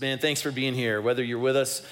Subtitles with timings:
[0.00, 1.00] Man, thanks for being here.
[1.00, 1.82] Whether you're with us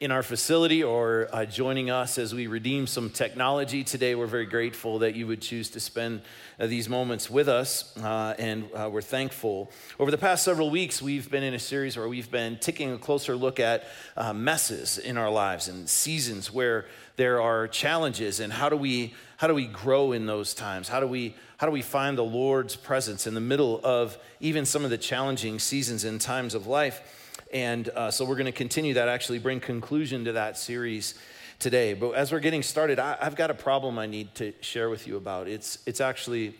[0.00, 4.44] in our facility or uh, joining us as we redeem some technology today, we're very
[4.44, 6.20] grateful that you would choose to spend
[6.58, 9.70] uh, these moments with us, uh, and uh, we're thankful.
[10.00, 12.98] Over the past several weeks, we've been in a series where we've been taking a
[12.98, 13.84] closer look at
[14.16, 19.14] uh, messes in our lives and seasons where there are challenges, and how do we
[19.42, 20.86] how do we grow in those times?
[20.88, 24.64] How do we how do we find the Lord's presence in the middle of even
[24.64, 27.34] some of the challenging seasons and times of life?
[27.52, 31.16] And uh, so we're going to continue that, actually bring conclusion to that series
[31.58, 31.92] today.
[31.92, 35.08] But as we're getting started, I, have got a problem I need to share with
[35.08, 35.48] you about.
[35.48, 36.54] It's, it's actually,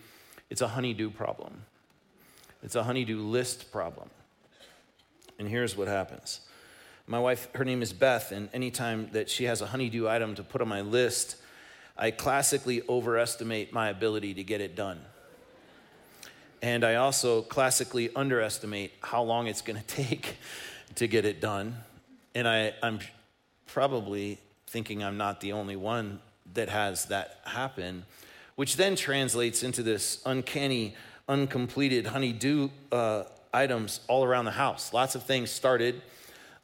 [0.51, 1.62] it's a honeydew problem.
[2.64, 4.11] It's a honeydew list problem.
[5.39, 6.41] And here's what happens.
[7.06, 10.42] My wife, her name is Beth, and anytime that she has a honeydew item to
[10.42, 11.37] put on my list,
[12.02, 14.98] I classically overestimate my ability to get it done.
[16.61, 20.37] And I also classically underestimate how long it's going to take
[20.97, 21.77] to get it done.
[22.34, 22.98] And I, I'm
[23.69, 26.19] probably thinking I'm not the only one
[26.55, 28.05] that has that happen,
[28.56, 30.97] which then translates into this uncanny,
[31.28, 33.23] uncompleted honeydew uh,
[33.55, 34.92] items all around the house.
[34.92, 36.03] Lots of things started,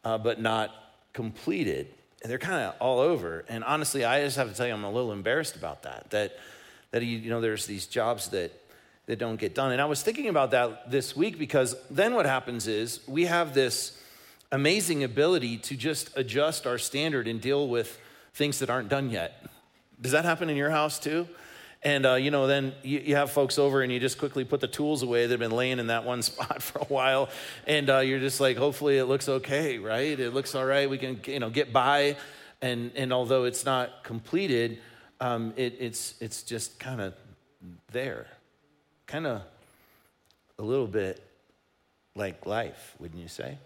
[0.03, 0.75] uh, but not
[1.13, 3.45] completed and they're kind of all over.
[3.49, 6.11] And honestly, I just have to tell you, I'm a little embarrassed about that.
[6.11, 6.39] That,
[6.91, 8.53] that you know, there's these jobs that
[9.09, 9.73] that don't get done.
[9.73, 13.55] And I was thinking about that this week because then what happens is we have
[13.55, 13.99] this
[14.53, 17.99] amazing ability to just adjust our standard and deal with
[18.35, 19.47] things that aren't done yet.
[20.01, 21.27] Does that happen in your house too?
[21.83, 24.61] And, uh, you know, then you, you, have folks over and you just quickly put
[24.61, 27.29] the tools away that have been laying in that one spot for a while.
[27.67, 30.19] And uh, you're just like, hopefully it looks okay, right?
[30.19, 30.91] It looks all right.
[30.91, 32.17] We can, you know, get by.
[32.61, 34.79] And, and although it's not completed,
[35.21, 37.15] um, it, it's, it's just kind of
[37.93, 38.27] there.
[39.07, 39.43] Kind of
[40.59, 41.23] a little bit
[42.17, 43.59] like life, wouldn't you say?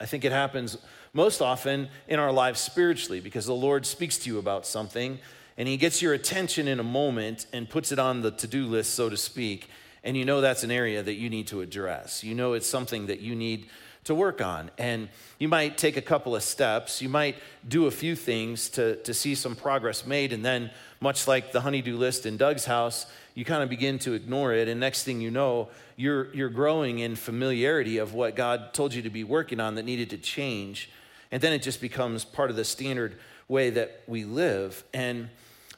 [0.00, 0.76] I think it happens
[1.12, 5.18] most often in our lives spiritually because the Lord speaks to you about something
[5.58, 8.66] and he gets your attention in a moment and puts it on the to do
[8.66, 9.70] list, so to speak,
[10.04, 12.22] and you know that's an area that you need to address.
[12.22, 13.68] You know it's something that you need
[14.06, 14.70] to work on.
[14.78, 15.08] And
[15.38, 17.36] you might take a couple of steps, you might
[17.68, 21.60] do a few things to, to see some progress made, and then, much like the
[21.60, 24.66] honeydew list in Doug's house, you kind of begin to ignore it.
[24.66, 29.02] And next thing you know, you're, you're growing in familiarity of what God told you
[29.02, 30.88] to be working on that needed to change.
[31.30, 34.84] And then it just becomes part of the standard way that we live.
[34.94, 35.28] And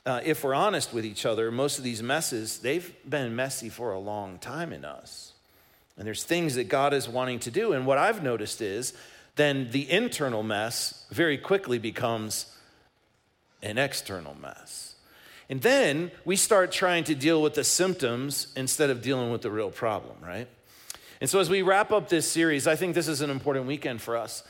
[0.08, 3.92] uh, if we're honest with each other, most of these messes, they've been messy for
[3.92, 5.34] a long time in us.
[5.98, 7.74] And there's things that God is wanting to do.
[7.74, 8.94] And what I've noticed is
[9.36, 12.56] then the internal mess very quickly becomes
[13.62, 14.94] an external mess.
[15.50, 19.50] And then we start trying to deal with the symptoms instead of dealing with the
[19.50, 20.48] real problem, right?
[21.20, 24.00] And so as we wrap up this series, I think this is an important weekend
[24.00, 24.42] for us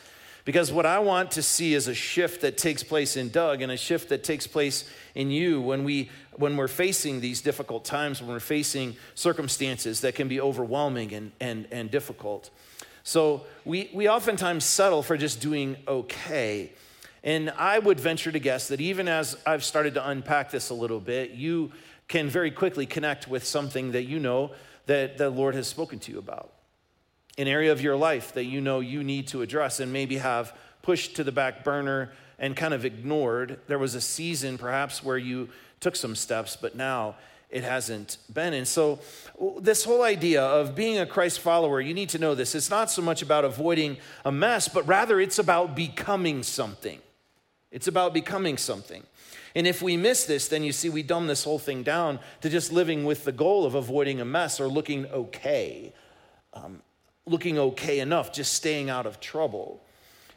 [0.48, 3.70] because what I want to see is a shift that takes place in Doug and
[3.70, 8.22] a shift that takes place in you when, we, when we're facing these difficult times,
[8.22, 12.48] when we're facing circumstances that can be overwhelming and, and, and difficult.
[13.02, 16.72] So we, we oftentimes settle for just doing okay.
[17.22, 20.74] And I would venture to guess that even as I've started to unpack this a
[20.74, 21.72] little bit, you
[22.08, 24.52] can very quickly connect with something that you know
[24.86, 26.54] that the Lord has spoken to you about
[27.38, 30.54] an area of your life that you know you need to address and maybe have
[30.82, 33.60] pushed to the back burner and kind of ignored.
[33.66, 35.48] There was a season perhaps where you
[35.80, 37.16] took some steps, but now
[37.50, 38.52] it hasn't been.
[38.52, 38.98] And so,
[39.60, 42.54] this whole idea of being a Christ follower, you need to know this.
[42.54, 46.98] It's not so much about avoiding a mess, but rather it's about becoming something.
[47.70, 49.04] It's about becoming something.
[49.54, 52.50] And if we miss this, then you see, we dumb this whole thing down to
[52.50, 55.92] just living with the goal of avoiding a mess or looking okay.
[56.52, 56.82] Um,
[57.28, 59.80] looking okay enough, just staying out of trouble.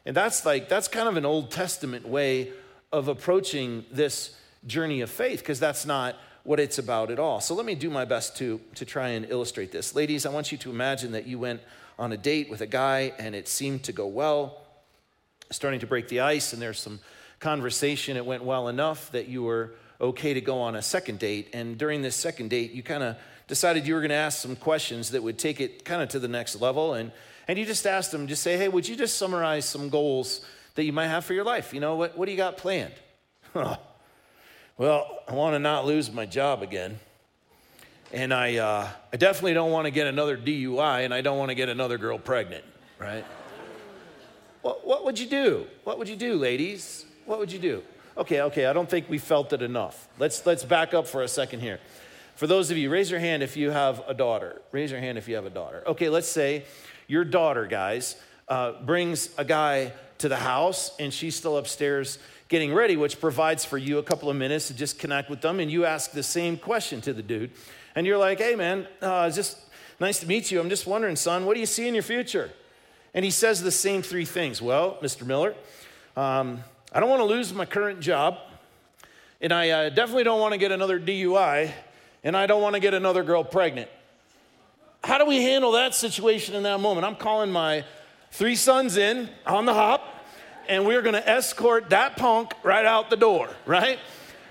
[0.05, 2.51] And that's like, that's kind of an Old Testament way
[2.91, 4.35] of approaching this
[4.67, 7.39] journey of faith, because that's not what it's about at all.
[7.39, 9.93] So let me do my best to, to try and illustrate this.
[9.93, 11.61] Ladies, I want you to imagine that you went
[11.99, 14.61] on a date with a guy and it seemed to go well,
[15.51, 16.99] starting to break the ice, and there's some
[17.39, 18.17] conversation.
[18.17, 21.49] It went well enough that you were okay to go on a second date.
[21.53, 23.17] And during this second date, you kind of
[23.47, 26.19] decided you were going to ask some questions that would take it kind of to
[26.19, 26.93] the next level.
[26.93, 27.11] And,
[27.47, 30.45] and you just asked them, just say, hey, would you just summarize some goals
[30.75, 31.73] that you might have for your life?
[31.73, 32.93] You know, what, what do you got planned?
[33.53, 33.79] well,
[35.27, 36.99] I want to not lose my job again.
[38.13, 41.49] And I, uh, I definitely don't want to get another DUI, and I don't want
[41.49, 42.65] to get another girl pregnant,
[42.99, 43.23] right?
[44.61, 45.65] what, what would you do?
[45.85, 47.05] What would you do, ladies?
[47.25, 47.83] What would you do?
[48.17, 50.09] Okay, okay, I don't think we felt it enough.
[50.19, 51.79] Let's, let's back up for a second here.
[52.35, 54.61] For those of you, raise your hand if you have a daughter.
[54.71, 55.83] Raise your hand if you have a daughter.
[55.85, 56.65] Okay, let's say
[57.07, 58.15] your daughter, guys,
[58.47, 63.63] uh, brings a guy to the house and she's still upstairs getting ready, which provides
[63.63, 65.59] for you a couple of minutes to just connect with them.
[65.59, 67.51] And you ask the same question to the dude.
[67.95, 69.57] And you're like, hey, man, uh, just
[69.99, 70.59] nice to meet you.
[70.59, 72.51] I'm just wondering, son, what do you see in your future?
[73.13, 74.61] And he says the same three things.
[74.61, 75.25] Well, Mr.
[75.25, 75.55] Miller,
[76.15, 78.37] um, I don't want to lose my current job.
[79.39, 81.71] And I uh, definitely don't want to get another DUI.
[82.23, 83.89] And I don't want to get another girl pregnant.
[85.03, 87.05] How do we handle that situation in that moment?
[87.05, 87.83] I'm calling my
[88.31, 90.07] three sons in on the hop
[90.67, 93.99] and we're gonna escort that punk right out the door, right?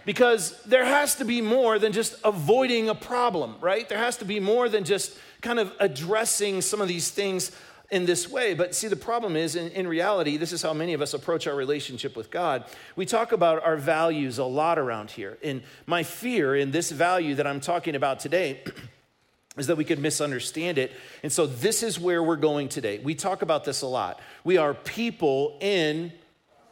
[0.04, 3.88] Because there has to be more than just avoiding a problem, right?
[3.88, 7.52] There has to be more than just kind of addressing some of these things
[7.90, 8.54] in this way.
[8.54, 11.46] But see, the problem is, in, in, reality, this is how many of us approach
[11.46, 12.64] our relationship with God.
[12.96, 15.38] We talk about our values a lot around here.
[15.42, 18.62] And my fear in this value that I'm talking about today
[19.56, 20.92] is that we could misunderstand it.
[21.22, 22.98] And so this is where we're going today.
[22.98, 24.20] We talk about this a lot.
[24.44, 26.12] We are people in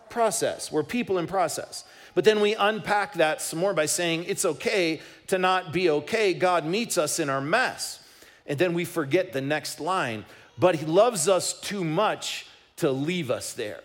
[0.08, 0.70] process.
[0.70, 1.84] We're people in process.
[2.14, 6.34] But then we unpack that some more by saying it's okay to not be okay.
[6.34, 8.02] God meets us in our mess.
[8.46, 10.24] And then we forget the next line,
[10.58, 12.46] but He loves us too much
[12.76, 13.80] to leave us there.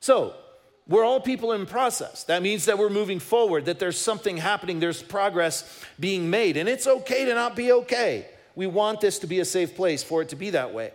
[0.00, 0.34] So,
[0.88, 2.24] we're all people in process.
[2.24, 6.56] That means that we're moving forward, that there's something happening, there's progress being made.
[6.56, 8.26] And it's okay to not be okay.
[8.56, 10.90] We want this to be a safe place for it to be that way.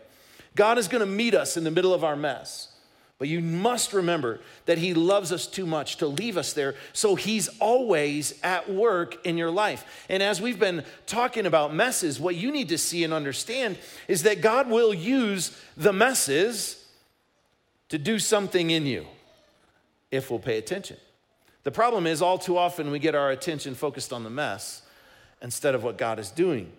[0.54, 2.75] God is going to meet us in the middle of our mess.
[3.18, 6.76] But you must remember that He loves us too much to leave us there.
[6.92, 10.06] So He's always at work in your life.
[10.10, 13.78] And as we've been talking about messes, what you need to see and understand
[14.08, 16.86] is that God will use the messes
[17.90, 19.06] to do something in you
[20.12, 20.98] if we'll pay attention.
[21.64, 24.82] The problem is, all too often, we get our attention focused on the mess
[25.42, 26.72] instead of what God is doing.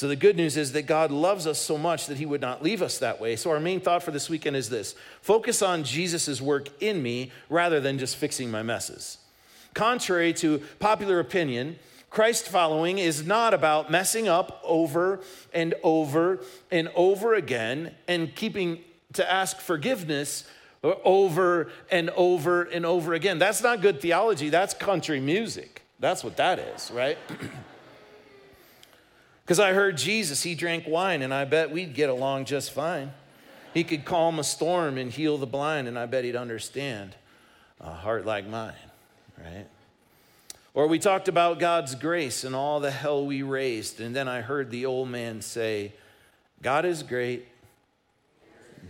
[0.00, 2.62] So, the good news is that God loves us so much that He would not
[2.62, 3.36] leave us that way.
[3.36, 7.32] So, our main thought for this weekend is this focus on Jesus' work in me
[7.50, 9.18] rather than just fixing my messes.
[9.74, 15.20] Contrary to popular opinion, Christ following is not about messing up over
[15.52, 18.78] and over and over again and keeping
[19.12, 20.48] to ask forgiveness
[20.82, 23.38] over and over and over again.
[23.38, 25.82] That's not good theology, that's country music.
[25.98, 27.18] That's what that is, right?
[29.50, 33.10] Because I heard Jesus, he drank wine, and I bet we'd get along just fine.
[33.74, 37.16] He could calm a storm and heal the blind, and I bet he'd understand
[37.80, 38.74] a heart like mine,
[39.36, 39.66] right?
[40.72, 44.40] Or we talked about God's grace and all the hell we raised, and then I
[44.40, 45.94] heard the old man say,
[46.62, 47.48] God is great,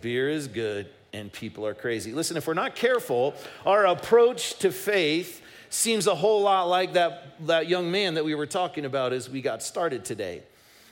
[0.02, 2.12] beer is good, and people are crazy.
[2.12, 3.34] Listen, if we're not careful,
[3.64, 5.40] our approach to faith
[5.70, 9.30] seems a whole lot like that, that young man that we were talking about as
[9.30, 10.42] we got started today.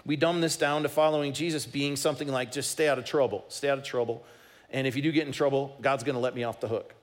[0.09, 3.45] We dumb this down to following Jesus being something like just stay out of trouble,
[3.49, 4.25] stay out of trouble.
[4.71, 6.95] And if you do get in trouble, God's gonna let me off the hook.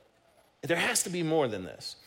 [0.63, 1.98] There has to be more than this.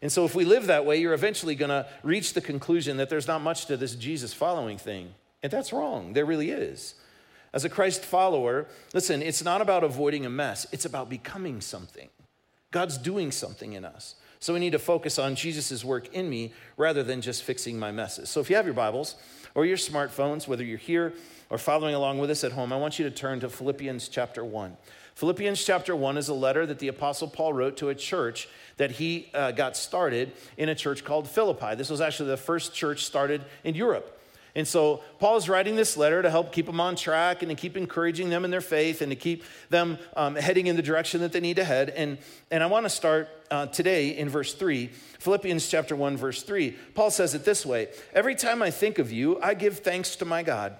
[0.00, 3.26] And so, if we live that way, you're eventually gonna reach the conclusion that there's
[3.26, 5.14] not much to this Jesus following thing.
[5.42, 6.12] And that's wrong.
[6.12, 6.94] There really is.
[7.52, 12.10] As a Christ follower, listen, it's not about avoiding a mess, it's about becoming something.
[12.70, 14.14] God's doing something in us.
[14.38, 17.90] So we need to focus on Jesus' work in me rather than just fixing my
[17.90, 18.28] messes.
[18.28, 19.16] So if you have your Bibles
[19.54, 21.14] or your smartphones, whether you're here
[21.50, 24.44] or following along with us at home, I want you to turn to Philippians chapter
[24.44, 24.76] 1.
[25.14, 28.92] Philippians chapter 1 is a letter that the Apostle Paul wrote to a church that
[28.92, 31.76] he uh, got started in a church called Philippi.
[31.76, 34.20] This was actually the first church started in Europe.
[34.56, 37.56] And so Paul is writing this letter to help keep them on track and to
[37.56, 41.20] keep encouraging them in their faith and to keep them um, heading in the direction
[41.22, 41.90] that they need to head.
[41.90, 42.18] And,
[42.52, 44.86] and I want to start uh, today in verse 3,
[45.18, 46.70] Philippians chapter 1, verse 3.
[46.94, 50.24] Paul says it this way Every time I think of you, I give thanks to
[50.24, 50.76] my God.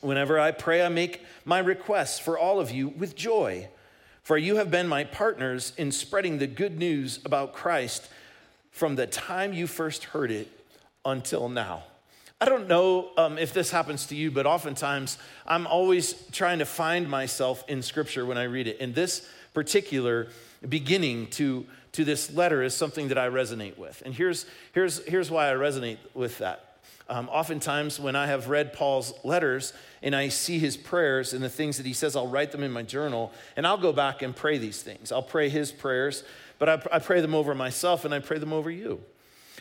[0.00, 3.68] Whenever I pray, I make my requests for all of you with joy.
[4.22, 8.08] For you have been my partners in spreading the good news about Christ
[8.70, 10.48] from the time you first heard it
[11.04, 11.84] until now.
[12.42, 16.64] I don't know um, if this happens to you, but oftentimes I'm always trying to
[16.64, 18.78] find myself in Scripture when I read it.
[18.80, 20.28] And this particular
[20.66, 24.02] beginning to, to this letter is something that I resonate with.
[24.06, 26.78] And here's, here's, here's why I resonate with that.
[27.10, 31.48] Um, oftentimes, when I have read Paul's letters and I see his prayers and the
[31.50, 34.34] things that he says, I'll write them in my journal and I'll go back and
[34.34, 35.12] pray these things.
[35.12, 36.24] I'll pray his prayers,
[36.58, 39.02] but I, I pray them over myself and I pray them over you.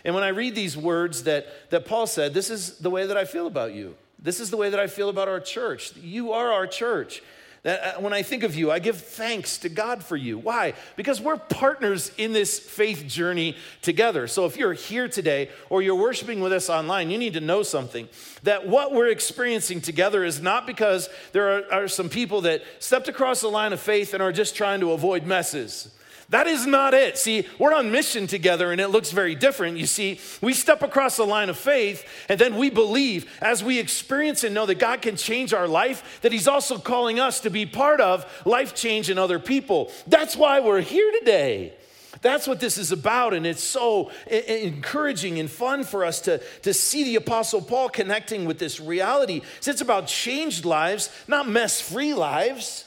[0.05, 3.17] And when I read these words that, that Paul said, this is the way that
[3.17, 3.95] I feel about you.
[4.21, 5.95] This is the way that I feel about our church.
[5.95, 7.21] You are our church.
[7.63, 10.37] That uh, when I think of you, I give thanks to God for you.
[10.37, 10.73] Why?
[10.95, 14.27] Because we're partners in this faith journey together.
[14.27, 17.63] So if you're here today or you're worshiping with us online, you need to know
[17.63, 18.07] something
[18.43, 23.09] that what we're experiencing together is not because there are, are some people that stepped
[23.09, 25.93] across the line of faith and are just trying to avoid messes.
[26.29, 27.17] That is not it.
[27.17, 29.77] See, we're on mission together and it looks very different.
[29.77, 33.79] You see, we step across the line of faith and then we believe as we
[33.79, 37.49] experience and know that God can change our life, that He's also calling us to
[37.49, 39.91] be part of life change in other people.
[40.05, 41.73] That's why we're here today.
[42.21, 46.73] That's what this is about, and it's so encouraging and fun for us to, to
[46.73, 49.41] see the Apostle Paul connecting with this reality.
[49.65, 52.83] It's about changed lives, not mess free lives.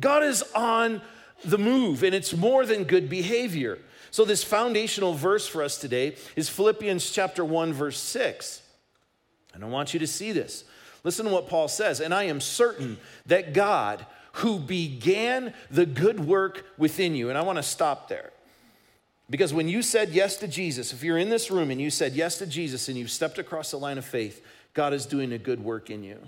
[0.00, 1.00] God is on
[1.44, 3.78] the move, and it's more than good behavior.
[4.10, 8.62] So, this foundational verse for us today is Philippians chapter 1, verse 6.
[9.52, 10.64] And I want you to see this.
[11.04, 12.00] Listen to what Paul says.
[12.00, 17.42] And I am certain that God, who began the good work within you, and I
[17.42, 18.32] want to stop there.
[19.28, 22.14] Because when you said yes to Jesus, if you're in this room and you said
[22.14, 25.38] yes to Jesus and you've stepped across the line of faith, God is doing a
[25.38, 26.18] good work in you.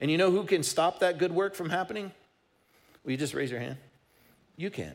[0.00, 2.12] And you know who can stop that good work from happening?
[3.04, 3.76] Will you just raise your hand?
[4.60, 4.92] You can.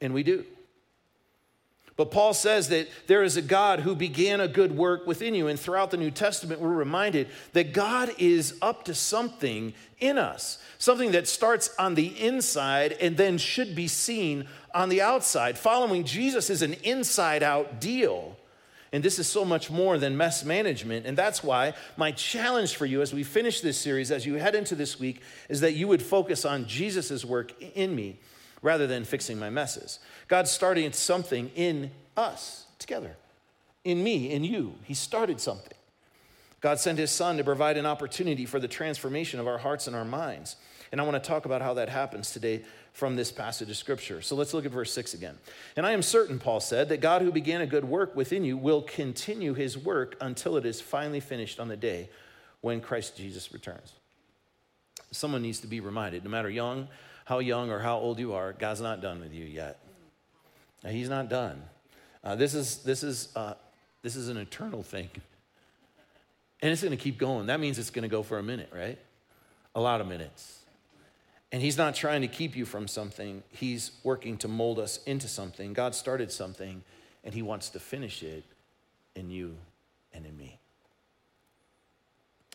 [0.00, 0.44] And we do.
[1.96, 5.48] But Paul says that there is a God who began a good work within you.
[5.48, 10.58] And throughout the New Testament, we're reminded that God is up to something in us,
[10.78, 15.58] something that starts on the inside and then should be seen on the outside.
[15.58, 18.36] Following Jesus is an inside out deal.
[18.94, 21.04] And this is so much more than mess management.
[21.04, 24.54] And that's why my challenge for you as we finish this series, as you head
[24.54, 28.20] into this week, is that you would focus on Jesus' work in me
[28.62, 29.98] rather than fixing my messes.
[30.28, 33.16] God's starting something in us together,
[33.82, 34.76] in me, in you.
[34.84, 35.76] He started something.
[36.60, 39.96] God sent his son to provide an opportunity for the transformation of our hearts and
[39.96, 40.54] our minds.
[40.92, 42.62] And I want to talk about how that happens today
[42.94, 44.22] from this passage of scripture.
[44.22, 45.36] So let's look at verse 6 again.
[45.76, 48.56] And I am certain, Paul said, that God who began a good work within you
[48.56, 52.08] will continue his work until it is finally finished on the day
[52.60, 53.92] when Christ Jesus returns.
[55.10, 56.86] Someone needs to be reminded, no matter young,
[57.24, 59.80] how young or how old you are, God's not done with you yet.
[60.86, 61.62] He's not done.
[62.22, 63.54] Uh, this is this is uh,
[64.02, 65.08] this is an eternal thing,
[66.60, 67.46] and it's going to keep going.
[67.46, 68.98] That means it's going to go for a minute, right?
[69.74, 70.63] A lot of minutes.
[71.54, 75.28] And He's not trying to keep you from something, He's working to mold us into
[75.28, 75.72] something.
[75.72, 76.82] God started something,
[77.22, 78.42] and He wants to finish it
[79.14, 79.54] in you
[80.12, 80.58] and in me.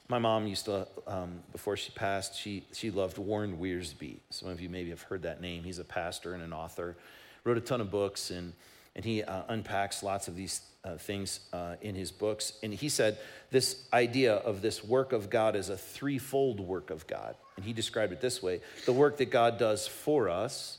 [0.09, 4.17] My mom used to, um, before she passed, she, she loved Warren Wiersbe.
[4.31, 5.63] Some of you maybe have heard that name.
[5.63, 6.97] He's a pastor and an author,
[7.45, 8.51] wrote a ton of books, and,
[8.97, 12.51] and he uh, unpacks lots of these uh, things uh, in his books.
[12.63, 13.17] And he said
[13.49, 17.35] this idea of this work of God is a threefold work of God.
[17.59, 20.77] And he described it this way the work that God does for us,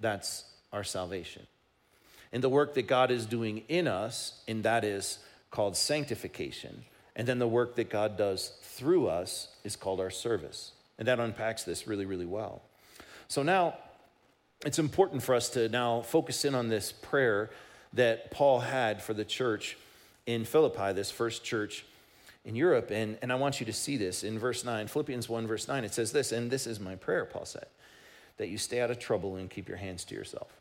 [0.00, 1.46] that's our salvation.
[2.32, 5.20] And the work that God is doing in us, and that is
[5.52, 6.82] called sanctification.
[7.14, 10.72] And then the work that God does through us is called our service.
[10.98, 12.62] And that unpacks this really, really well.
[13.28, 13.76] So now,
[14.66, 17.50] it's important for us to now focus in on this prayer
[17.92, 19.76] that Paul had for the church
[20.26, 21.84] in Philippi, this first church
[22.44, 22.90] in Europe.
[22.90, 25.84] And, and I want you to see this in verse 9, Philippians 1, verse 9.
[25.84, 27.66] It says this, and this is my prayer, Paul said,
[28.38, 30.60] that you stay out of trouble and keep your hands to yourself.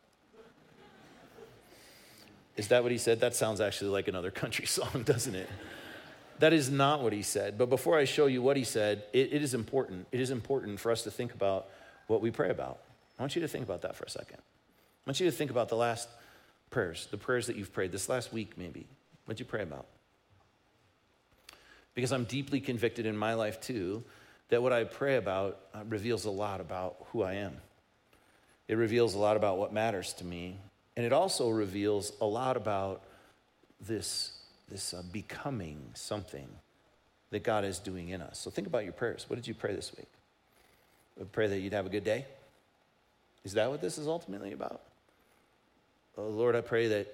[2.57, 3.21] Is that what he said?
[3.21, 5.49] That sounds actually like another country song, doesn't it?
[6.39, 7.57] That is not what he said.
[7.57, 10.07] But before I show you what he said, it, it is important.
[10.11, 11.67] It is important for us to think about
[12.07, 12.79] what we pray about.
[13.17, 14.37] I want you to think about that for a second.
[14.39, 16.07] I want you to think about the last
[16.69, 18.87] prayers, the prayers that you've prayed this last week, maybe.
[19.25, 19.85] What'd you pray about?
[21.99, 24.05] Because I'm deeply convicted in my life too
[24.47, 27.57] that what I pray about uh, reveals a lot about who I am.
[28.69, 30.55] It reveals a lot about what matters to me.
[30.95, 33.03] And it also reveals a lot about
[33.85, 34.31] this,
[34.69, 36.47] this uh, becoming something
[37.31, 38.39] that God is doing in us.
[38.39, 39.25] So think about your prayers.
[39.27, 41.27] What did you pray this week?
[41.33, 42.25] Pray that you'd have a good day.
[43.43, 44.79] Is that what this is ultimately about?
[46.17, 47.13] Oh, Lord, I pray that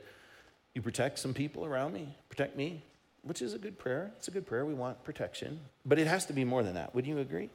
[0.75, 2.83] you protect some people around me, protect me,
[3.25, 4.11] which is a good prayer.
[4.17, 4.65] It's a good prayer.
[4.65, 5.59] We want protection.
[5.85, 6.93] But it has to be more than that.
[6.93, 7.49] Would you agree?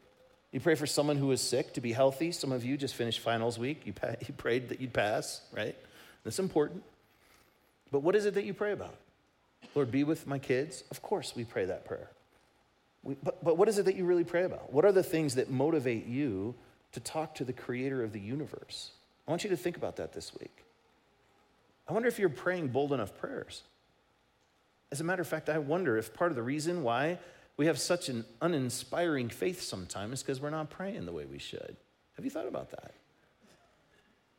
[0.52, 2.32] You pray for someone who is sick to be healthy.
[2.32, 3.82] Some of you just finished finals week.
[3.86, 3.94] You,
[4.26, 5.76] you prayed that you'd pass, right?
[6.24, 6.82] That's important.
[7.92, 8.94] But what is it that you pray about?
[9.74, 10.82] Lord, be with my kids.
[10.90, 12.10] Of course, we pray that prayer.
[13.04, 14.72] We, but, but what is it that you really pray about?
[14.72, 16.54] What are the things that motivate you
[16.92, 18.90] to talk to the creator of the universe?
[19.28, 20.64] I want you to think about that this week.
[21.88, 23.62] I wonder if you're praying bold enough prayers.
[24.92, 27.18] As a matter of fact, I wonder if part of the reason why
[27.56, 31.38] we have such an uninspiring faith sometimes is because we're not praying the way we
[31.38, 31.76] should.
[32.16, 32.92] Have you thought about that?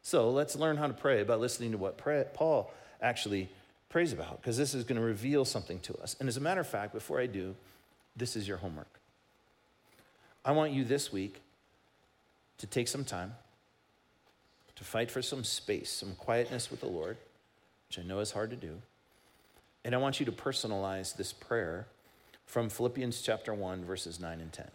[0.01, 3.49] So let's learn how to pray by listening to what pray, Paul actually
[3.89, 6.15] prays about, because this is going to reveal something to us.
[6.19, 7.55] And as a matter of fact, before I do,
[8.15, 8.99] this is your homework.
[10.43, 11.41] I want you this week
[12.57, 13.35] to take some time
[14.75, 17.17] to fight for some space, some quietness with the Lord,
[17.87, 18.81] which I know is hard to do.
[19.83, 21.87] And I want you to personalize this prayer
[22.45, 24.67] from Philippians chapter 1, verses 9 and 10.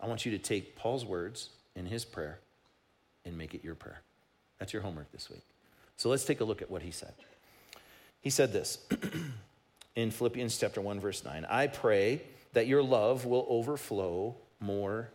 [0.00, 2.38] I want you to take Paul's words in his prayer
[3.24, 4.02] and make it your prayer.
[4.58, 5.42] That's your homework this week.
[5.96, 7.14] So let's take a look at what he said.
[8.20, 8.78] He said this
[9.96, 11.46] in Philippians chapter 1 verse 9.
[11.48, 12.22] I pray
[12.52, 15.10] that your love will overflow more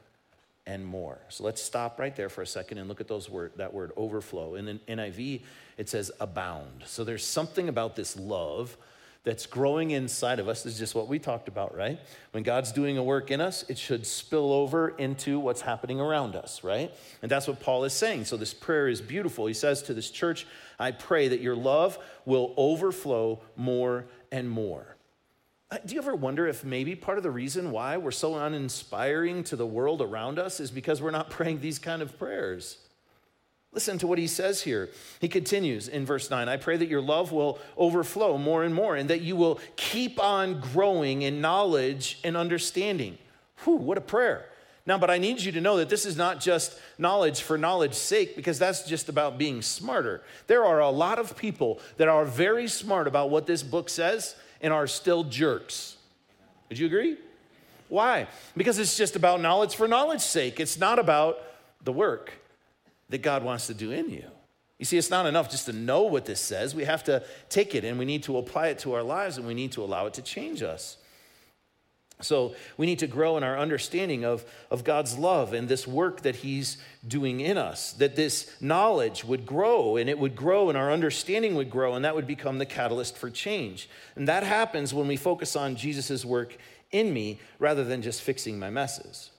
[0.65, 1.19] and more.
[1.29, 3.91] So let's stop right there for a second and look at those word that word
[3.97, 4.55] overflow.
[4.55, 5.41] In the NIV
[5.77, 6.83] it says abound.
[6.85, 8.77] So there's something about this love
[9.23, 10.63] that's growing inside of us.
[10.63, 11.99] This is just what we talked about, right?
[12.31, 16.35] When God's doing a work in us, it should spill over into what's happening around
[16.35, 16.91] us, right?
[17.21, 18.25] And that's what Paul is saying.
[18.25, 19.45] So this prayer is beautiful.
[19.45, 20.47] He says to this church,
[20.79, 24.95] I pray that your love will overflow more and more.
[25.71, 29.55] Do you ever wonder if maybe part of the reason why we're so uninspiring to
[29.55, 32.77] the world around us is because we're not praying these kind of prayers?
[33.71, 34.89] Listen to what he says here.
[35.21, 38.97] He continues in verse 9 I pray that your love will overflow more and more,
[38.97, 43.17] and that you will keep on growing in knowledge and understanding.
[43.63, 44.47] Whew, what a prayer.
[44.85, 47.97] Now, but I need you to know that this is not just knowledge for knowledge's
[47.97, 50.21] sake, because that's just about being smarter.
[50.47, 54.35] There are a lot of people that are very smart about what this book says
[54.61, 55.97] and are still jerks.
[56.69, 57.17] Would you agree?
[57.89, 58.27] Why?
[58.55, 60.59] Because it's just about knowledge for knowledge's sake.
[60.59, 61.39] It's not about
[61.83, 62.31] the work
[63.09, 64.23] that God wants to do in you.
[64.79, 66.73] You see, it's not enough just to know what this says.
[66.73, 69.45] We have to take it and we need to apply it to our lives and
[69.45, 70.97] we need to allow it to change us.
[72.21, 76.21] So we need to grow in our understanding of, of God's love and this work
[76.21, 80.77] that He's doing in us, that this knowledge would grow and it would grow and
[80.77, 83.89] our understanding would grow, and that would become the catalyst for change.
[84.15, 86.55] And that happens when we focus on Jesus' work
[86.91, 89.31] in me rather than just fixing my messes.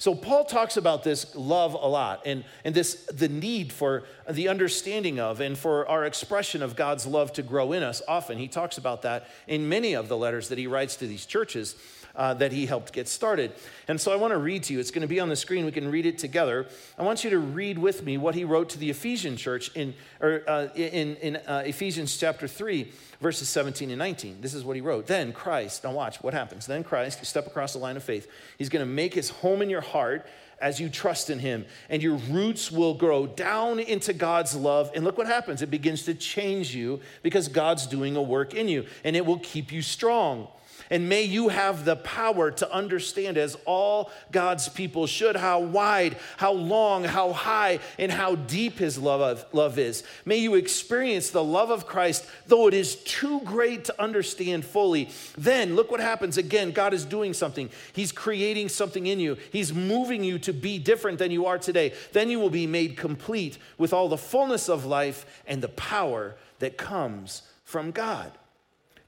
[0.00, 4.48] So Paul talks about this love a lot and, and this the need for the
[4.48, 8.38] understanding of and for our expression of God's love to grow in us often.
[8.38, 11.76] He talks about that in many of the letters that he writes to these churches.
[12.16, 13.52] Uh, that he helped get started.
[13.86, 14.80] And so I want to read to you.
[14.80, 15.64] It's going to be on the screen.
[15.64, 16.66] We can read it together.
[16.98, 19.94] I want you to read with me what he wrote to the Ephesian church in,
[20.20, 24.40] or, uh, in, in uh, Ephesians chapter 3, verses 17 and 19.
[24.40, 25.06] This is what he wrote.
[25.06, 26.66] Then Christ, now watch what happens.
[26.66, 29.62] Then Christ, you step across the line of faith, he's going to make his home
[29.62, 30.26] in your heart
[30.60, 34.90] as you trust in him, and your roots will grow down into God's love.
[34.94, 38.68] And look what happens it begins to change you because God's doing a work in
[38.68, 40.48] you, and it will keep you strong.
[40.92, 46.16] And may you have the power to understand, as all God's people should, how wide,
[46.36, 50.02] how long, how high, and how deep His love, of, love is.
[50.24, 55.10] May you experience the love of Christ, though it is too great to understand fully.
[55.38, 56.72] Then, look what happens again.
[56.72, 61.20] God is doing something, He's creating something in you, He's moving you to be different
[61.20, 61.94] than you are today.
[62.12, 66.34] Then you will be made complete with all the fullness of life and the power
[66.58, 68.32] that comes from God.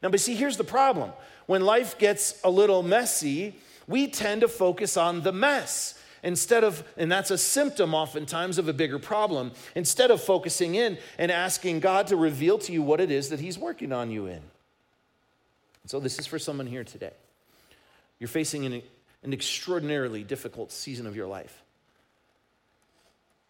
[0.01, 1.13] Now, but see, here's the problem
[1.47, 6.85] when life gets a little messy, we tend to focus on the mess instead of,
[6.97, 11.81] and that's a symptom oftentimes of a bigger problem, instead of focusing in and asking
[11.81, 14.41] God to reveal to you what it is that He's working on you in.
[15.87, 17.13] So, this is for someone here today.
[18.21, 18.83] You're facing an,
[19.25, 21.63] an extraordinarily difficult season of your life,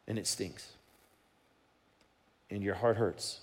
[0.09, 0.67] and it stinks,
[2.51, 3.41] and your heart hurts,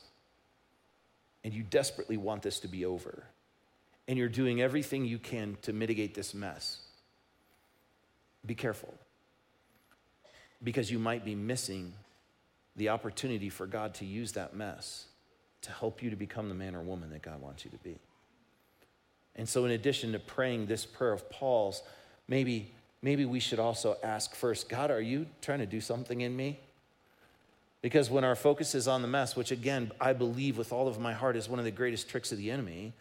[1.43, 3.25] and you desperately want this to be over
[4.10, 6.80] and you're doing everything you can to mitigate this mess,
[8.43, 8.91] be careful
[10.63, 11.93] because you might be missing
[12.76, 15.06] the opportunity for God to use that mess
[15.62, 18.00] to help you to become the man or woman that God wants you to be.
[19.36, 21.84] And so, in addition to praying this prayer of Paul's,
[22.28, 22.72] maybe,
[23.04, 26.60] maybe we should also ask first God, are you trying to do something in me?
[27.84, 31.00] Because when our focus is on the mess, which again, I believe with all of
[31.00, 32.93] my heart is one of the greatest tricks of the enemy,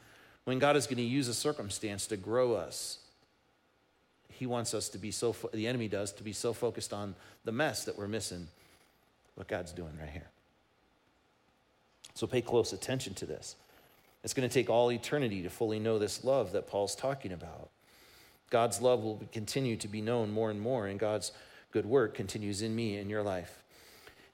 [0.48, 3.00] when God is going to use a circumstance to grow us,
[4.30, 7.52] He wants us to be so, the enemy does, to be so focused on the
[7.52, 8.48] mess that we're missing
[9.34, 10.30] what God's doing right here.
[12.14, 13.56] So pay close attention to this.
[14.24, 17.68] It's going to take all eternity to fully know this love that Paul's talking about.
[18.48, 21.30] God's love will continue to be known more and more, and God's
[21.72, 23.62] good work continues in me, in your life,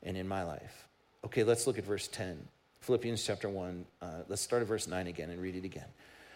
[0.00, 0.86] and in my life.
[1.24, 2.46] Okay, let's look at verse 10.
[2.84, 3.86] Philippians chapter 1.
[4.02, 5.86] Uh, let's start at verse 9 again and read it again.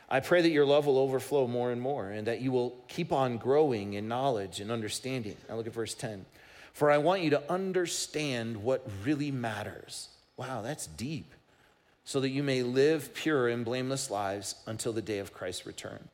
[0.09, 3.13] I pray that your love will overflow more and more and that you will keep
[3.13, 5.37] on growing in knowledge and understanding.
[5.47, 6.25] Now look at verse 10.
[6.73, 10.09] For I want you to understand what really matters.
[10.39, 11.35] Wow, that's deep.
[12.07, 16.09] So that you may live pure and blameless lives until the day of Christ's return.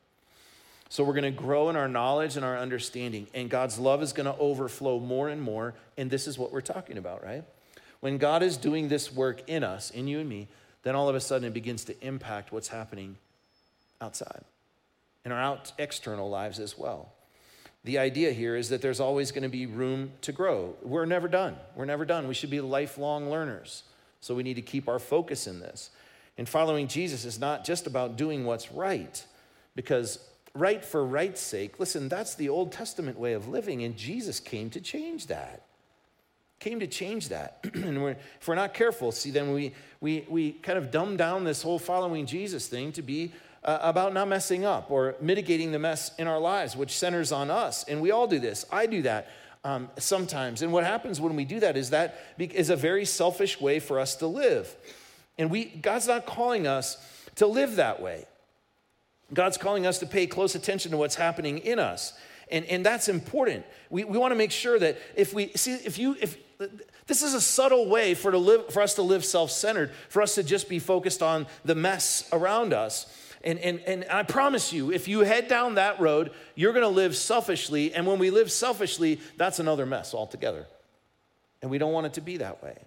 [0.89, 4.11] So we're going to grow in our knowledge and our understanding, and God's love is
[4.11, 5.75] going to overflow more and more.
[5.97, 7.45] And this is what we're talking about, right?
[8.05, 10.47] When God is doing this work in us, in you and me,
[10.83, 13.17] then all of a sudden it begins to impact what's happening
[13.99, 14.43] outside,
[15.25, 17.13] in our out external lives as well.
[17.83, 20.75] The idea here is that there's always going to be room to grow.
[20.83, 21.55] We're never done.
[21.75, 22.27] We're never done.
[22.27, 23.81] We should be lifelong learners.
[24.21, 25.89] So we need to keep our focus in this.
[26.37, 29.25] And following Jesus is not just about doing what's right,
[29.75, 30.19] because
[30.53, 34.69] right for right's sake, listen, that's the Old Testament way of living, and Jesus came
[34.69, 35.63] to change that.
[36.59, 37.65] Came to change that.
[37.73, 41.43] and we're, if we're not careful, see, then we, we, we kind of dumb down
[41.43, 45.79] this whole following Jesus thing to be uh, about not messing up or mitigating the
[45.79, 47.83] mess in our lives, which centers on us.
[47.85, 48.65] And we all do this.
[48.71, 49.27] I do that
[49.63, 50.61] um, sometimes.
[50.61, 53.99] And what happens when we do that is that is a very selfish way for
[53.99, 54.73] us to live.
[55.37, 56.97] And we, God's not calling us
[57.35, 58.25] to live that way.
[59.33, 62.13] God's calling us to pay close attention to what's happening in us.
[62.51, 63.65] And, and that's important.
[63.89, 66.37] We, we want to make sure that if we see, if you, if
[67.07, 70.21] this is a subtle way for, to live, for us to live self centered, for
[70.21, 73.07] us to just be focused on the mess around us.
[73.43, 76.89] And, and, and I promise you, if you head down that road, you're going to
[76.89, 77.93] live selfishly.
[77.93, 80.65] And when we live selfishly, that's another mess altogether.
[81.61, 82.77] And we don't want it to be that way.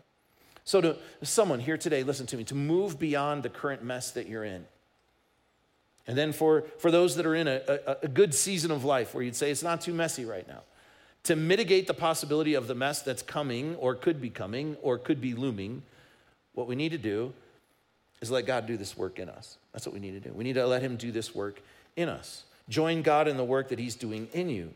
[0.65, 4.29] So, to someone here today, listen to me, to move beyond the current mess that
[4.29, 4.67] you're in.
[6.09, 9.15] And then for, for those that are in a, a, a good season of life
[9.15, 10.63] where you'd say it's not too messy right now,
[11.25, 15.21] to mitigate the possibility of the mess that's coming or could be coming or could
[15.21, 15.83] be looming,
[16.55, 17.35] what we need to do
[18.23, 19.59] is let God do this work in us.
[19.73, 20.33] That's what we need to do.
[20.33, 21.61] We need to let Him do this work
[21.95, 22.45] in us.
[22.71, 24.73] Join God in the work that He's doing in you.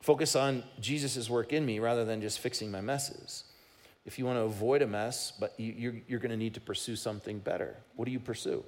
[0.00, 3.42] Focus on Jesus' work in me rather than just fixing my messes.
[4.04, 6.94] If you want to avoid a mess, but you're, you're going to need to pursue
[6.94, 8.62] something better, what do you pursue?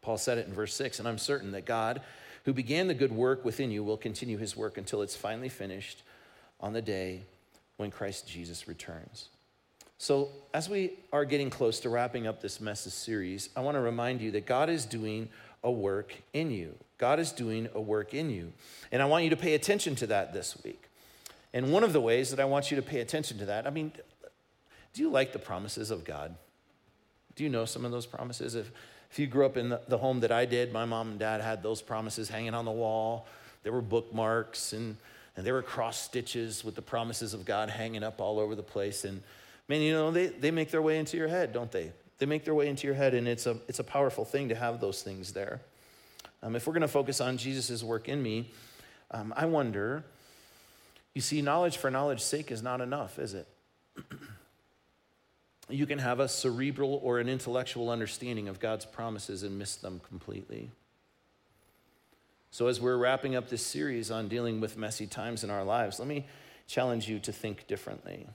[0.00, 2.00] Paul said it in verse 6 And I'm certain that God,
[2.44, 6.02] who began the good work within you, will continue his work until it's finally finished
[6.60, 7.22] on the day
[7.76, 9.28] when Christ Jesus returns.
[10.00, 13.80] So, as we are getting close to wrapping up this message series, I want to
[13.80, 15.28] remind you that God is doing
[15.64, 16.74] a work in you.
[16.98, 18.52] God is doing a work in you.
[18.92, 20.84] And I want you to pay attention to that this week.
[21.52, 23.70] And one of the ways that I want you to pay attention to that, I
[23.70, 23.92] mean,
[24.92, 26.34] do you like the promises of God?
[27.34, 28.54] Do you know some of those promises?
[28.54, 28.70] If,
[29.10, 31.62] if you grew up in the, home that I did, my mom and dad had
[31.62, 33.26] those promises hanging on the wall.
[33.62, 34.96] There were bookmarks and,
[35.36, 38.62] and there were cross stitches with the promises of God hanging up all over the
[38.62, 39.04] place.
[39.04, 39.22] And
[39.68, 41.92] Man, you know, they, they make their way into your head, don't they?
[42.16, 44.54] They make their way into your head, and it's a, it's a powerful thing to
[44.54, 45.60] have those things there.
[46.42, 48.50] Um, if we're going to focus on Jesus' work in me,
[49.10, 50.04] um, I wonder,
[51.14, 53.46] you see, knowledge for knowledge's sake is not enough, is it?
[55.68, 60.00] you can have a cerebral or an intellectual understanding of God's promises and miss them
[60.08, 60.70] completely.
[62.50, 65.98] So, as we're wrapping up this series on dealing with messy times in our lives,
[65.98, 66.26] let me
[66.66, 68.26] challenge you to think differently.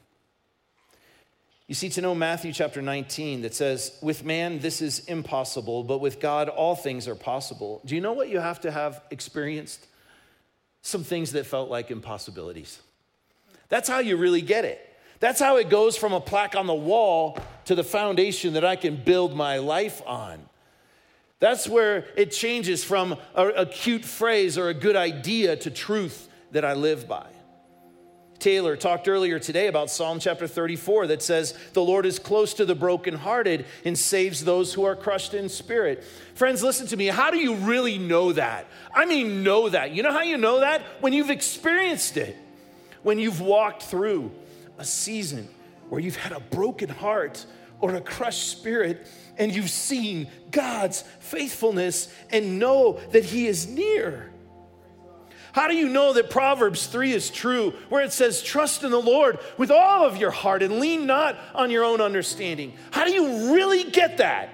[1.68, 6.00] You see, to know Matthew chapter 19 that says, with man this is impossible, but
[6.00, 7.82] with God all things are possible.
[7.86, 9.88] Do you know what you have to have experienced?
[10.82, 12.80] Some things that felt like impossibilities.
[13.70, 14.93] That's how you really get it.
[15.24, 18.76] That's how it goes from a plaque on the wall to the foundation that I
[18.76, 20.38] can build my life on.
[21.40, 26.28] That's where it changes from a, a cute phrase or a good idea to truth
[26.52, 27.28] that I live by.
[28.38, 32.66] Taylor talked earlier today about Psalm chapter 34 that says, The Lord is close to
[32.66, 36.04] the brokenhearted and saves those who are crushed in spirit.
[36.36, 37.06] Friends, listen to me.
[37.06, 38.68] How do you really know that?
[38.94, 39.92] I mean, know that.
[39.92, 40.82] You know how you know that?
[41.00, 42.36] When you've experienced it,
[43.04, 44.30] when you've walked through
[44.84, 45.48] a season
[45.88, 47.46] where you've had a broken heart
[47.80, 54.30] or a crushed spirit and you've seen God's faithfulness and know that He is near.
[55.54, 59.00] How do you know that Proverbs 3 is true, where it says, Trust in the
[59.00, 62.74] Lord with all of your heart and lean not on your own understanding?
[62.92, 64.50] How do you really get that?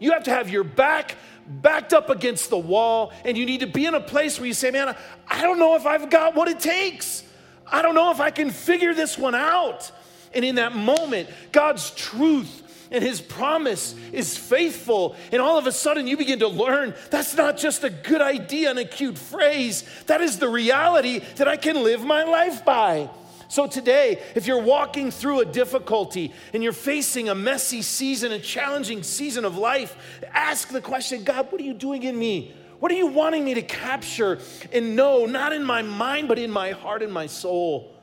[0.00, 1.14] You have to have your back
[1.46, 4.54] backed up against the wall, and you need to be in a place where you
[4.54, 4.96] say, Man,
[5.28, 7.22] I don't know if I've got what it takes.
[7.70, 9.90] I don't know if I can figure this one out.
[10.34, 15.16] And in that moment, God's truth and his promise is faithful.
[15.32, 18.70] And all of a sudden, you begin to learn that's not just a good idea
[18.70, 23.10] and a cute phrase, that is the reality that I can live my life by.
[23.50, 28.38] So, today, if you're walking through a difficulty and you're facing a messy season, a
[28.38, 29.96] challenging season of life,
[30.34, 32.54] ask the question God, what are you doing in me?
[32.80, 34.38] What are you wanting me to capture
[34.72, 37.94] and know, not in my mind, but in my heart and my soul?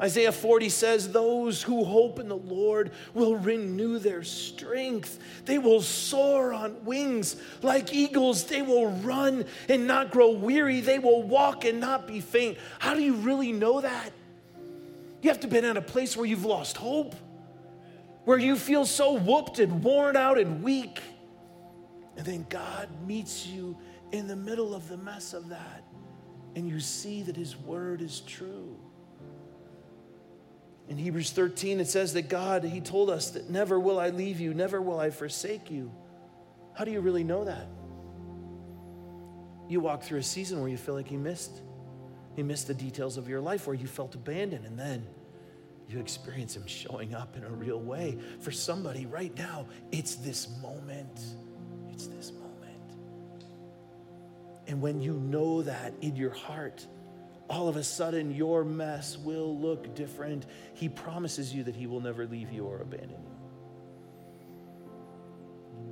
[0.00, 5.18] Isaiah 40 says, Those who hope in the Lord will renew their strength.
[5.44, 8.44] They will soar on wings like eagles.
[8.44, 10.80] They will run and not grow weary.
[10.80, 12.58] They will walk and not be faint.
[12.80, 14.12] How do you really know that?
[15.22, 17.14] You have to be at a place where you've lost hope,
[18.24, 21.00] where you feel so whooped and worn out and weak.
[22.16, 23.76] And then God meets you
[24.12, 25.82] in the middle of the mess of that,
[26.54, 28.76] and you see that His word is true.
[30.88, 34.38] In Hebrews 13, it says that God, He told us that never will I leave
[34.38, 35.90] you, never will I forsake you.
[36.74, 37.66] How do you really know that?
[39.68, 41.62] You walk through a season where you feel like you missed.
[42.36, 45.06] You missed the details of your life where you felt abandoned, and then
[45.88, 48.18] you experience Him showing up in a real way.
[48.40, 51.20] For somebody right now, it's this moment.
[51.94, 52.80] It's this moment.
[54.66, 56.84] And when you know that in your heart,
[57.48, 60.46] all of a sudden your mess will look different.
[60.74, 63.30] He promises you that He will never leave you or abandon you.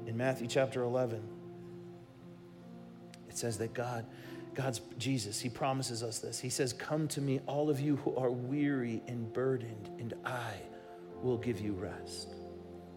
[0.08, 1.22] In Matthew chapter 11,
[3.28, 4.04] it says that God,
[4.54, 6.40] God's Jesus, He promises us this.
[6.40, 10.54] He says, Come to me, all of you who are weary and burdened, and I
[11.22, 12.34] will give you rest.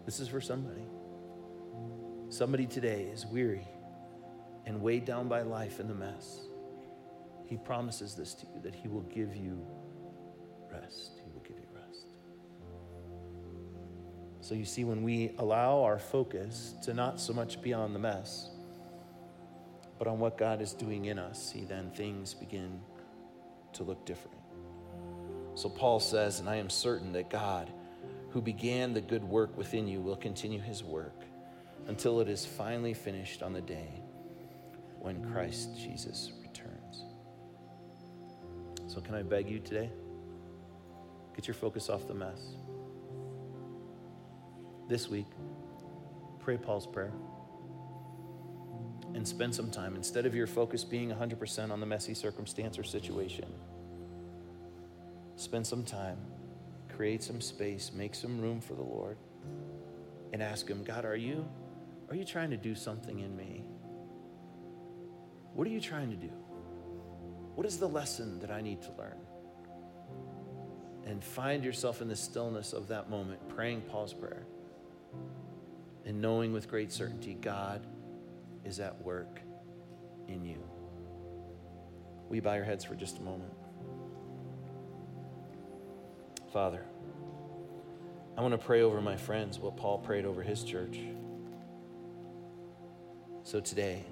[0.04, 0.82] This is for somebody.
[2.28, 3.66] Somebody today is weary
[4.66, 6.40] and weighed down by life in the mess.
[7.46, 9.64] He promises this to you that He will give you
[10.72, 11.12] rest.
[11.24, 12.06] He will give you rest.
[14.40, 17.98] So you see, when we allow our focus to not so much be on the
[18.00, 18.50] mess,
[19.96, 22.80] but on what God is doing in us, see, then things begin
[23.74, 24.36] to look different.
[25.54, 27.72] So Paul says, and I am certain that God,
[28.30, 31.22] who began the good work within you, will continue his work
[31.86, 34.02] until it is finally finished on the day
[34.98, 37.04] when Christ Jesus returns.
[38.86, 39.90] so, can I beg you today?
[41.34, 42.54] Get your focus off the mess.
[44.88, 45.26] This week,
[46.40, 47.12] pray Paul's prayer
[49.14, 52.84] and spend some time, instead of your focus being 100% on the messy circumstance or
[52.84, 53.46] situation,
[55.36, 56.18] spend some time,
[56.94, 59.16] create some space, make some room for the Lord,
[60.32, 61.48] and ask Him, God, are you,
[62.08, 63.64] are you trying to do something in me?
[65.54, 66.30] What are you trying to do?
[67.54, 69.18] What is the lesson that I need to learn?
[71.06, 74.46] And find yourself in the stillness of that moment, praying Paul's prayer
[76.04, 77.84] and knowing with great certainty God
[78.64, 79.40] is at work
[80.28, 80.62] in you.
[82.28, 83.52] Will you bow your heads for just a moment?
[86.52, 86.84] Father,
[88.36, 90.98] I want to pray over my friends what Paul prayed over his church.
[93.46, 94.04] So today,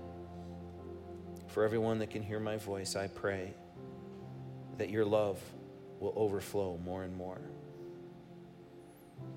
[1.49, 3.53] for everyone that can hear my voice, I pray
[4.79, 5.43] that your love
[5.99, 7.41] will overflow more and more.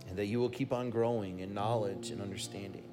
[0.07, 2.83] And that you will keep on growing in knowledge and understanding.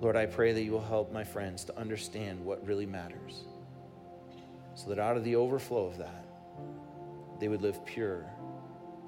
[0.00, 3.42] Lord, I pray that you will help my friends to understand what really matters.
[4.76, 6.24] So that out of the overflow of that,
[7.40, 8.24] they would live pure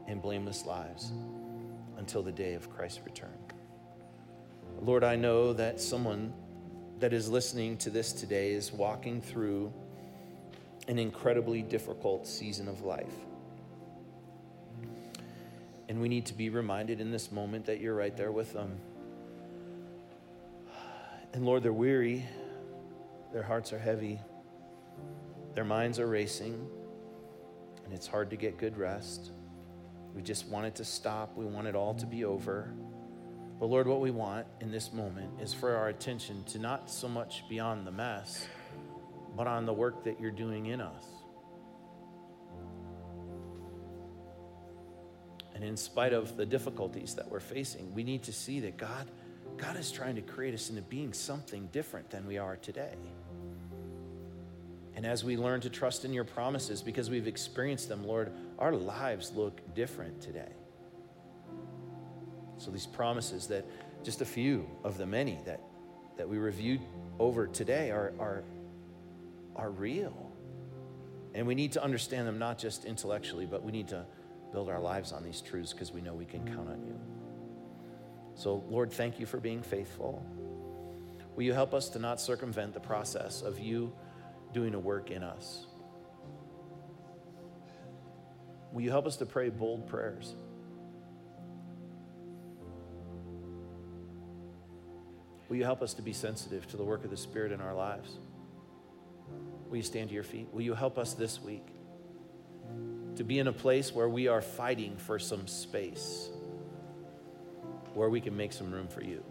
[0.09, 1.13] and blameless lives
[1.99, 3.44] until the day of Christ's return.
[4.85, 6.35] Lord, I know that someone
[7.01, 9.73] that is listening to this today is walking through
[10.89, 13.15] an incredibly difficult season of life.
[15.89, 18.79] And we need to be reminded in this moment that you're right there with them.
[21.33, 22.27] And Lord, they're weary,
[23.33, 24.21] their hearts are heavy,
[25.55, 26.69] their minds are racing,
[27.87, 29.33] and it's hard to get good rest.
[30.15, 32.69] We just want it to stop, we want it all to be over.
[33.59, 37.09] But Lord, what we want in this moment is for our attention to not so
[37.09, 38.47] much be on the mess,
[39.37, 41.05] but on the work that you're doing in us.
[45.55, 49.09] And in spite of the difficulties that we're facing, we need to see that God,
[49.57, 52.97] God is trying to create us into being something different than we are today.
[54.97, 58.75] And as we learn to trust in your promises because we've experienced them, Lord, our
[58.75, 60.53] lives look different today.
[62.59, 63.65] So these promises that
[64.03, 65.61] just a few of the many that,
[66.17, 66.81] that we reviewed
[67.19, 68.45] over today are, are,
[69.57, 70.33] are real.
[71.35, 74.05] And we need to understand them not just intellectually, but we need to
[74.53, 76.99] build our lives on these truths because we know we can count on you.
[78.37, 80.25] So, Lord, thank you for being faithful.
[81.35, 83.93] Will you help us to not circumvent the process of you
[84.53, 85.67] doing a work in us?
[88.73, 90.35] Will you help us to pray bold prayers?
[95.55, 97.75] Will you help us to be sensitive to the work of the Spirit in our
[97.75, 98.11] lives?
[99.69, 100.49] Will you stand to your feet?
[100.53, 101.69] Will you help us this week
[103.15, 106.29] to be in a place where we are fighting for some space,
[107.93, 109.23] where we can make some room for you?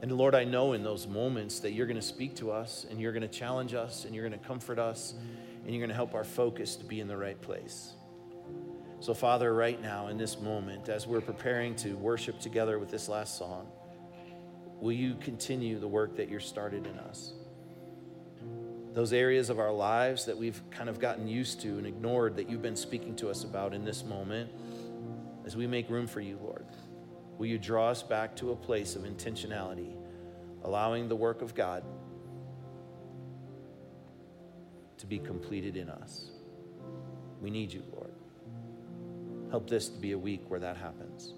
[0.00, 2.98] And Lord, I know in those moments that you're going to speak to us and
[2.98, 5.12] you're going to challenge us and you're going to comfort us
[5.62, 7.92] and you're going to help our focus to be in the right place.
[9.00, 13.10] So, Father, right now in this moment, as we're preparing to worship together with this
[13.10, 13.70] last song,
[14.80, 17.32] will you continue the work that you're started in us?
[18.92, 22.50] Those areas of our lives that we've kind of gotten used to and ignored that
[22.50, 24.50] you've been speaking to us about in this moment,
[25.44, 26.66] as we make room for you, Lord,
[27.38, 29.94] will you draw us back to a place of intentionality,
[30.64, 31.84] allowing the work of God
[34.98, 36.30] to be completed in us?
[37.40, 38.12] We need you, Lord.
[39.50, 41.34] Help this to be a week where that happens.